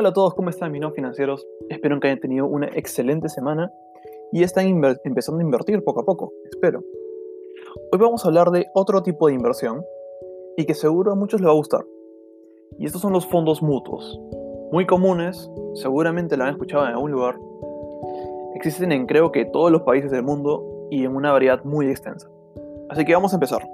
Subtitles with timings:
[0.00, 1.44] Hola a todos, ¿cómo están mis no financieros?
[1.68, 3.72] Espero que hayan tenido una excelente semana
[4.30, 4.68] y están
[5.02, 6.84] empezando a invertir poco a poco, espero.
[7.90, 9.82] Hoy vamos a hablar de otro tipo de inversión
[10.56, 11.84] y que seguro a muchos les va a gustar.
[12.78, 14.20] Y estos son los fondos mutuos.
[14.70, 17.36] Muy comunes, seguramente lo han escuchado en algún lugar.
[18.54, 22.30] Existen en creo que todos los países del mundo y en una variedad muy extensa.
[22.88, 23.68] Así que vamos a empezar.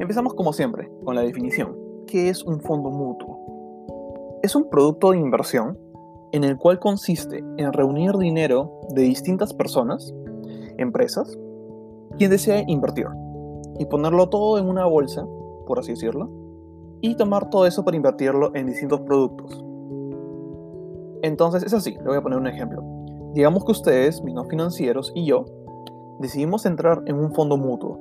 [0.00, 1.78] Empezamos como siempre, con la definición.
[2.08, 3.33] ¿Qué es un fondo mutuo?
[4.44, 5.78] Es un producto de inversión
[6.32, 10.12] en el cual consiste en reunir dinero de distintas personas,
[10.76, 11.34] empresas,
[12.18, 13.06] quien desea invertir
[13.78, 15.26] y ponerlo todo en una bolsa,
[15.66, 16.28] por así decirlo,
[17.00, 19.64] y tomar todo eso para invertirlo en distintos productos.
[21.22, 22.82] Entonces es así, le voy a poner un ejemplo.
[23.32, 25.46] Digamos que ustedes, mis no financieros y yo,
[26.20, 27.98] decidimos entrar en un fondo mutuo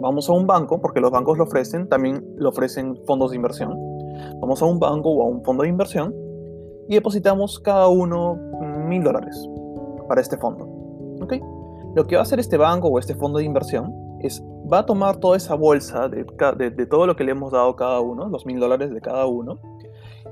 [0.00, 3.89] vamos a un banco, porque los bancos lo ofrecen, también lo ofrecen fondos de inversión.
[4.50, 6.12] Vamos a un banco o a un fondo de inversión
[6.88, 8.34] y depositamos cada uno
[8.88, 9.48] mil dólares
[10.08, 10.64] para este fondo.
[11.22, 11.34] ¿Ok?
[11.94, 14.86] Lo que va a hacer este banco o este fondo de inversión es, va a
[14.86, 16.24] tomar toda esa bolsa de,
[16.68, 19.60] de, todo lo que le hemos dado cada uno, los mil dólares de cada uno,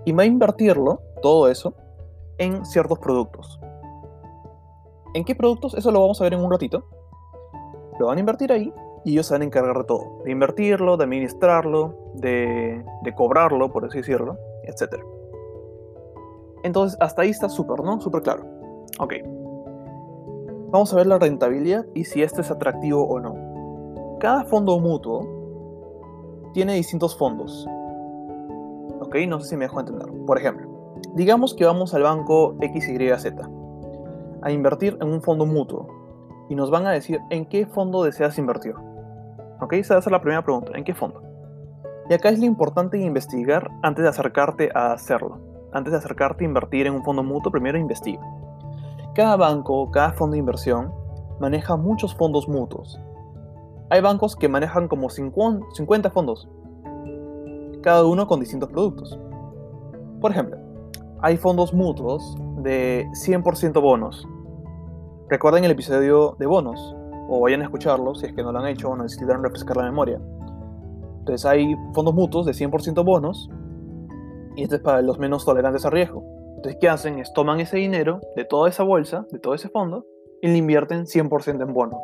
[0.04, 1.74] y va a invertirlo, todo eso,
[2.38, 3.60] en ciertos productos.
[5.14, 5.74] ¿En qué productos?
[5.74, 6.86] Eso lo vamos a ver en un ratito.
[8.00, 8.74] Lo van a invertir ahí
[9.08, 12.84] y ellos se van a encargar de todo, de invertirlo, de administrarlo, de,
[13.16, 15.02] cobrarlo, por así decirlo, etc.
[16.62, 17.98] Entonces, hasta ahí está súper, ¿no?
[18.02, 18.44] Súper claro.
[18.98, 19.14] Ok.
[20.70, 24.18] Vamos a ver la rentabilidad y si esto es atractivo o no.
[24.20, 25.26] Cada fondo mutuo
[26.52, 27.66] tiene distintos fondos.
[29.00, 30.06] Ok, no sé si me dejo entender.
[30.26, 30.68] Por ejemplo,
[31.14, 33.32] digamos que vamos al banco XYZ
[34.42, 35.86] a invertir en un fondo mutuo
[36.50, 38.74] y nos van a decir en qué fondo deseas invertir.
[39.60, 39.74] ¿Ok?
[39.74, 40.72] Esa es la primera pregunta.
[40.74, 41.22] ¿En qué fondo?
[42.08, 45.38] Y acá es lo importante investigar antes de acercarte a hacerlo.
[45.72, 48.22] Antes de acercarte a invertir en un fondo mutuo, primero investiga.
[49.14, 50.92] Cada banco, cada fondo de inversión
[51.40, 53.00] maneja muchos fondos mutuos.
[53.90, 56.48] Hay bancos que manejan como 50 fondos,
[57.82, 59.18] cada uno con distintos productos.
[60.20, 60.58] Por ejemplo,
[61.20, 64.26] hay fondos mutuos de 100% bonos.
[65.28, 66.96] Recuerden el episodio de bonos,
[67.28, 69.84] o vayan a escucharlo si es que no lo han hecho o necesitan refrescar la
[69.84, 70.20] memoria.
[71.18, 73.50] Entonces hay fondos mutuos de 100% bonos
[74.56, 76.24] y este es para los menos tolerantes a riesgo.
[76.56, 77.18] Entonces, ¿qué hacen?
[77.20, 80.04] Es toman ese dinero de toda esa bolsa, de todo ese fondo,
[80.40, 82.00] y lo invierten 100% en bonos.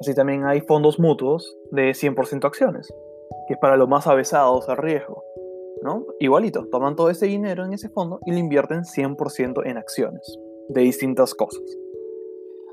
[0.00, 2.94] Así también hay fondos mutuos de 100% acciones,
[3.46, 5.22] que es para los más avesados a riesgo.
[5.82, 6.06] ¿no?
[6.20, 10.80] Igualito, toman todo ese dinero en ese fondo y lo invierten 100% en acciones de
[10.80, 11.60] distintas cosas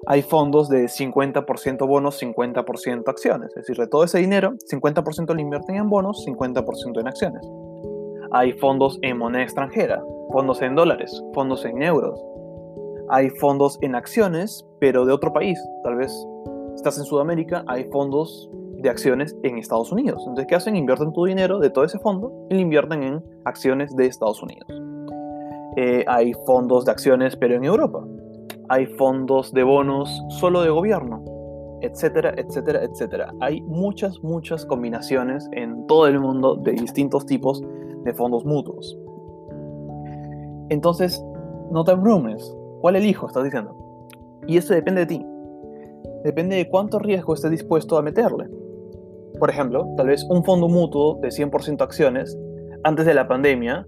[0.07, 3.49] hay fondos de 50% bonos, 50% acciones.
[3.49, 7.47] Es decir, de todo ese dinero, 50% lo invierten en bonos, 50% en acciones.
[8.31, 10.01] Hay fondos en moneda extranjera,
[10.31, 12.19] fondos en dólares, fondos en euros.
[13.09, 15.59] Hay fondos en acciones, pero de otro país.
[15.83, 16.11] Tal vez
[16.75, 20.19] estás en Sudamérica, hay fondos de acciones en Estados Unidos.
[20.21, 20.75] Entonces, ¿qué hacen?
[20.75, 24.67] Invierten tu dinero de todo ese fondo y lo invierten en acciones de Estados Unidos.
[25.75, 28.03] Eh, hay fondos de acciones, pero en Europa
[28.71, 31.21] hay fondos de bonos solo de gobierno,
[31.81, 33.33] etcétera, etcétera, etcétera.
[33.41, 37.61] Hay muchas, muchas combinaciones en todo el mundo de distintos tipos
[38.05, 38.97] de fondos mutuos.
[40.69, 41.21] Entonces,
[41.69, 42.55] no te abrumes.
[42.79, 43.27] ¿Cuál elijo?
[43.27, 43.75] Estás diciendo.
[44.47, 45.25] Y eso depende de ti.
[46.23, 48.47] Depende de cuánto riesgo estés dispuesto a meterle.
[49.37, 52.39] Por ejemplo, tal vez un fondo mutuo de 100% acciones
[52.85, 53.85] antes de la pandemia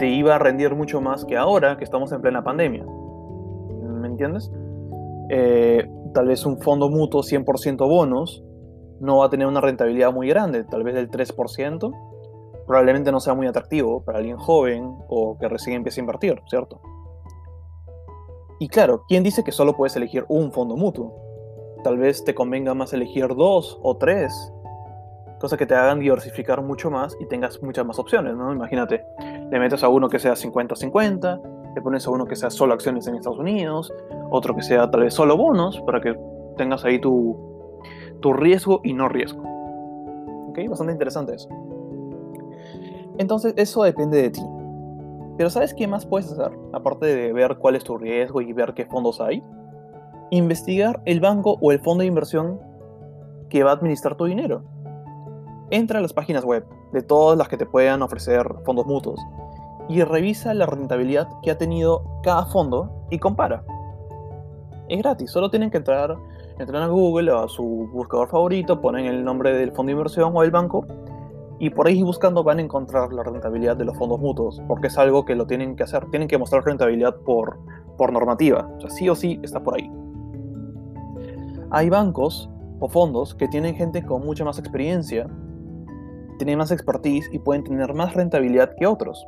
[0.00, 2.84] te iba a rendir mucho más que ahora que estamos en plena pandemia
[4.12, 4.50] entiendes?
[5.28, 8.42] Eh, tal vez un fondo mutuo 100% bonos
[9.00, 11.92] no va a tener una rentabilidad muy grande, tal vez del 3%,
[12.66, 16.80] probablemente no sea muy atractivo para alguien joven o que recién empiece a invertir, ¿cierto?
[18.60, 21.12] Y claro, ¿quién dice que solo puedes elegir un fondo mutuo?
[21.82, 24.32] Tal vez te convenga más elegir dos o tres,
[25.40, 28.52] cosas que te hagan diversificar mucho más y tengas muchas más opciones, ¿no?
[28.52, 29.04] Imagínate,
[29.50, 31.40] le metes a uno que sea 50-50,
[31.74, 33.92] te pones a uno que sea solo acciones en Estados Unidos,
[34.30, 36.18] otro que sea tal vez solo bonos, para que
[36.56, 37.36] tengas ahí tu,
[38.20, 39.42] tu riesgo y no riesgo.
[40.48, 40.58] ¿Ok?
[40.68, 41.48] Bastante interesante eso.
[43.18, 44.42] Entonces, eso depende de ti.
[45.36, 46.52] Pero ¿sabes qué más puedes hacer?
[46.72, 49.42] Aparte de ver cuál es tu riesgo y ver qué fondos hay.
[50.30, 52.60] Investigar el banco o el fondo de inversión
[53.48, 54.62] que va a administrar tu dinero.
[55.70, 59.20] Entra a las páginas web de todas las que te puedan ofrecer fondos mutuos
[59.92, 63.62] y revisa la rentabilidad que ha tenido cada fondo y compara.
[64.88, 66.16] Es gratis, solo tienen que entrar,
[66.58, 70.32] entrar a Google o a su buscador favorito, ponen el nombre del fondo de inversión
[70.34, 70.86] o del banco
[71.58, 74.96] Y por ahí buscando van a encontrar la rentabilidad de los fondos mutuos, porque es
[74.96, 76.06] algo que lo tienen que hacer.
[76.10, 77.58] Tienen que mostrar rentabilidad por,
[77.98, 78.68] por normativa.
[78.78, 79.90] O sea, sí o sí está por ahí.
[81.70, 82.48] Hay bancos
[82.80, 85.28] o fondos que tienen gente con mucha más experiencia,
[86.38, 89.24] tienen más expertise y pueden tener más rentabilidad que otros.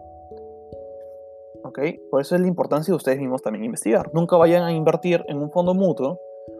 [2.10, 4.10] Por eso es la importancia de ustedes mismos también investigar.
[4.14, 6.18] Nunca vayan a invertir en un fondo mutuo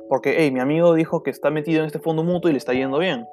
[0.09, 2.73] porque, hey, mi amigo dijo que está metido en este fondo mutuo y le está
[2.73, 3.27] yendo bien.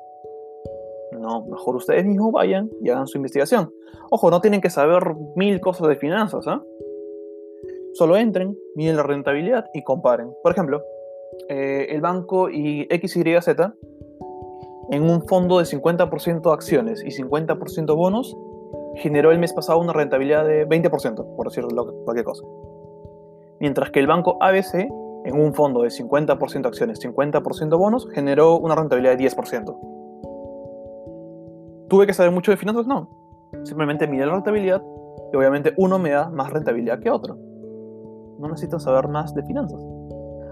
[1.19, 3.71] No, mejor ustedes mismos vayan y hagan su investigación.
[4.09, 5.03] Ojo, no tienen que saber
[5.35, 6.63] mil cosas de finanzas, ¿ah?
[7.93, 10.31] Solo entren, miren la rentabilidad y comparen.
[10.41, 10.81] Por ejemplo,
[11.49, 13.49] eh, el banco y XYZ
[14.91, 18.35] en un fondo de 50% acciones y 50% bonos
[18.95, 22.43] generó el mes pasado una rentabilidad de 20%, por decirlo cualquier cosa.
[23.59, 24.89] Mientras que el banco ABC
[25.23, 29.77] en un fondo de 50% acciones, 50% bonos, generó una rentabilidad de 10%.
[31.89, 32.87] ¿Tuve que saber mucho de finanzas?
[32.87, 33.09] No.
[33.63, 34.81] Simplemente miré la rentabilidad
[35.31, 37.37] y obviamente uno me da más rentabilidad que otro.
[38.39, 39.83] No necesito saber más de finanzas.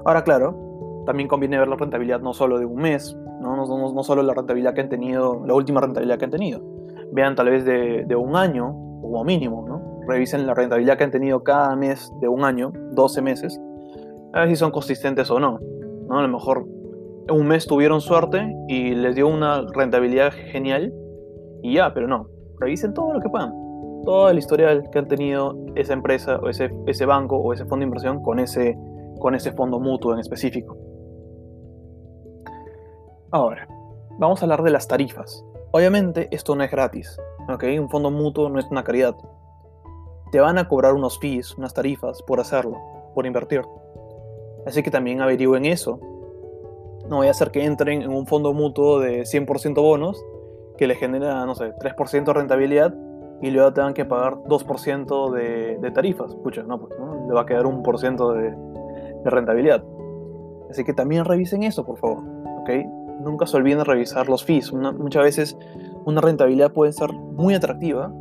[0.06, 4.04] Ahora, claro, también conviene ver la rentabilidad no solo de un mes, no, no, no,
[4.04, 6.62] solo la rentabilidad que han tenido, la última rentabilidad que han tenido.
[7.12, 8.72] Vean tal vez de, de un año
[9.02, 10.02] como mínimo, ¿no?
[10.08, 13.60] Revisen la rentabilidad que han tenido cada mes de un año, 12 meses,
[14.34, 15.60] a ver si son consistentes o no.
[16.08, 16.20] ¿no?
[16.20, 16.66] A lo mejor
[17.32, 20.94] un mes tuvieron suerte y les dio una rentabilidad genial
[21.62, 22.28] y ya, pero no.
[22.60, 23.52] Revisen todo lo que puedan.
[24.04, 27.84] Toda la historial que han tenido esa empresa o ese, ese banco o ese fondo
[27.84, 28.78] de inversión con ese,
[29.20, 30.78] con ese fondo mutuo en específico.
[33.32, 33.68] Ahora,
[34.18, 35.46] vamos a hablar de las tarifas.
[35.72, 37.20] Obviamente esto no es gratis.
[37.48, 37.78] ¿okay?
[37.80, 39.16] Un fondo mutuo no es una caridad.
[40.32, 42.78] Te van a cobrar unos fees, unas tarifas por hacerlo,
[43.16, 43.62] por invertir.
[44.66, 46.00] Así que también averigüen eso.
[47.08, 50.24] No voy a hacer que entren en un fondo mutuo de 100% bonos
[50.78, 52.94] que les genera, no sé, 3% de rentabilidad
[53.42, 55.32] y luego tengan que pagar 2%
[55.80, 56.36] de, tarifas.
[56.36, 57.28] Pucha, no, pues, ¿no?
[57.28, 58.56] Le va a quedar un por ciento de,
[59.26, 59.84] rentabilidad.
[60.70, 62.24] Así que también revisen eso, por favor.
[62.62, 62.70] ¿ok?
[63.20, 64.72] Nunca se olviden de revisar los fees.
[64.74, 65.58] muchas veces
[66.06, 68.12] una rentabilidad puede ser muy atractiva,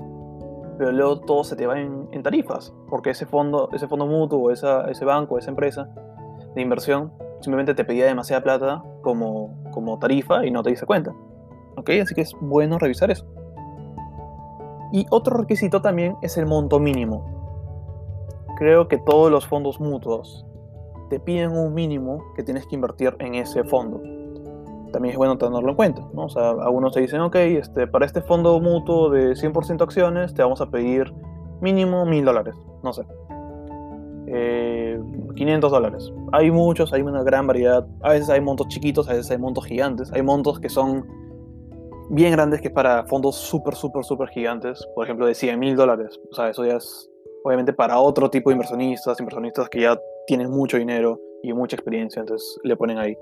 [0.76, 4.90] pero luego todo se te va en, tarifas, porque ese fondo, ese fondo mutuo, esa,
[4.90, 5.88] ese banco, esa empresa,
[6.54, 11.14] de inversión simplemente te pedía demasiada plata como, como tarifa y no te dice cuenta.
[11.76, 11.90] ¿Ok?
[12.02, 13.24] Así que es bueno revisar eso.
[14.92, 17.24] Y otro requisito también es el monto mínimo.
[18.56, 20.44] Creo que todos los fondos mutuos
[21.10, 24.00] te piden un mínimo que tienes que invertir en ese fondo.
[24.92, 26.24] También es bueno tenerlo en cuenta, ¿no?
[26.24, 30.42] O sea, algunos te dicen, ok, este, para este fondo mutuo de 100% acciones te
[30.42, 31.12] vamos a pedir
[31.60, 33.04] mínimo mil dólares, no sé.
[34.26, 36.12] 500 eh, dólares.
[36.32, 37.86] Hay muchos, hay una gran variedad.
[38.02, 40.12] A veces hay montos chiquitos, a veces hay montos gigantes.
[40.12, 41.06] Hay montos que son
[42.10, 44.86] bien grandes que es para fondos súper, súper, súper gigantes.
[44.94, 46.20] Por ejemplo, de 100 mil dólares.
[46.30, 47.08] O sea, eso ya es
[47.44, 52.20] obviamente para otro tipo de inversionistas, inversionistas que ya tienen mucho dinero y mucha experiencia,
[52.20, 53.16] entonces le ponen ahí.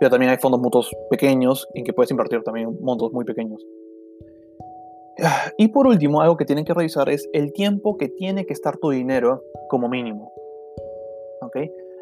[0.00, 3.64] Pero también hay fondos mutuos pequeños en que puedes invertir también montos muy pequeños.
[5.58, 8.76] Y por último, algo que tienen que revisar es el tiempo que tiene que estar
[8.78, 10.32] tu dinero como mínimo.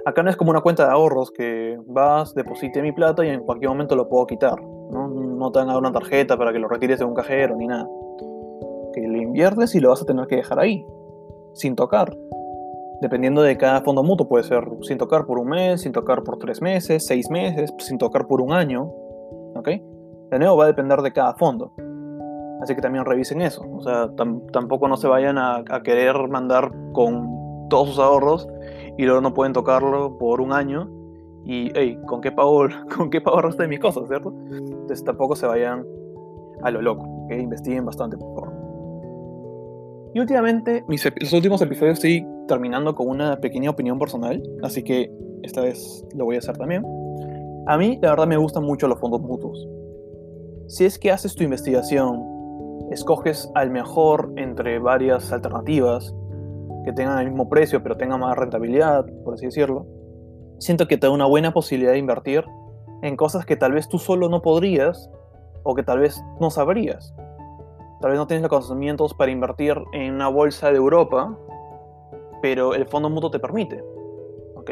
[0.05, 3.42] Acá no es como una cuenta de ahorros que vas, deposite mi plata y en
[3.42, 4.61] cualquier momento lo puedo quitar.
[4.61, 7.66] No, no te van a una tarjeta para que lo retires de un cajero ni
[7.66, 7.88] nada.
[8.95, 10.85] Que lo inviertes y lo vas a tener que dejar ahí,
[11.54, 12.16] sin tocar.
[13.02, 16.38] Dependiendo de cada fondo mutuo, puede ser sin tocar por un mes, sin tocar por
[16.38, 18.85] tres meses, seis meses, sin tocar por un año.
[19.56, 19.68] ¿Ok?
[20.30, 21.73] De nuevo, va a depender de cada fondo.
[22.62, 23.64] Así que también revisen eso.
[23.76, 24.09] O sea,
[24.52, 28.49] tampoco no se vayan a, a querer mandar con todos sus ahorros
[28.97, 30.88] y luego no pueden tocarlo por un año
[31.44, 34.32] y, hey, ¿con qué pago, con qué pago de mis cosas, cierto?
[34.49, 35.85] Entonces tampoco se vayan
[36.62, 38.51] a lo loco, que investiguen bastante, por favor.
[40.14, 45.11] Y últimamente, mis, los últimos episodios estoy terminando con una pequeña opinión personal, así que
[45.42, 46.85] esta vez lo voy a hacer también.
[47.66, 49.66] A mí, la verdad, me gustan mucho los fondos mutuos.
[50.69, 52.23] Si es que haces tu investigación,
[52.90, 56.14] escoges al mejor entre varias alternativas,
[56.85, 59.87] que tengan el mismo precio pero tengan más rentabilidad, por así decirlo,
[60.59, 62.45] siento que te da una buena posibilidad de invertir
[63.02, 65.11] en cosas que tal vez tú solo no podrías
[65.62, 67.14] o que tal vez no sabrías.
[68.02, 71.38] Tal vez no tienes los conocimientos para invertir en una bolsa de Europa,
[72.42, 73.80] pero el fondo mutuo te permite.
[74.56, 74.71] ¿Ok?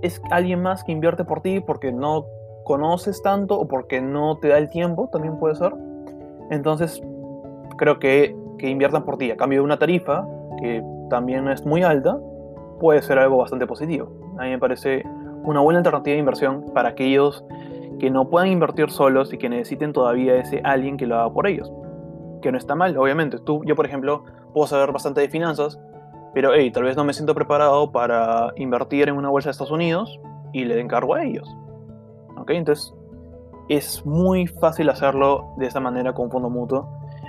[0.00, 2.24] Es alguien más que invierte por ti porque no
[2.64, 5.74] conoces tanto o porque no te da el tiempo, también puede ser.
[6.50, 7.02] Entonces,
[7.76, 10.26] creo que, que inviertan por ti a cambio de una tarifa
[10.62, 12.18] que también es muy alta,
[12.80, 14.08] puede ser algo bastante positivo.
[14.38, 15.04] A mí me parece
[15.44, 17.44] una buena alternativa de inversión para aquellos
[17.98, 21.46] que no puedan invertir solos y que necesiten todavía ese alguien que lo haga por
[21.46, 21.70] ellos.
[22.44, 23.38] Que no está mal, obviamente.
[23.38, 24.22] Tú, yo, por ejemplo,
[24.52, 25.80] puedo saber bastante de finanzas,
[26.34, 29.72] pero hey, tal vez no me siento preparado para invertir en una bolsa de Estados
[29.72, 30.20] Unidos
[30.52, 31.48] y le encargo a ellos.
[32.36, 32.50] ¿Ok?
[32.50, 32.94] Entonces,
[33.70, 36.86] es muy fácil hacerlo de esa manera con fondo mutuo.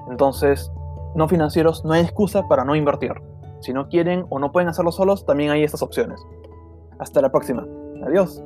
[0.10, 0.70] Entonces,
[1.16, 3.14] no financieros, no hay excusa para no invertir.
[3.62, 6.22] Si no quieren o no pueden hacerlo solos, también hay estas opciones.
[7.00, 7.66] Hasta la próxima.
[8.06, 8.44] Adiós.